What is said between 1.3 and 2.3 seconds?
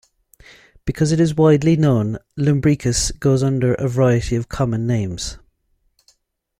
widely known,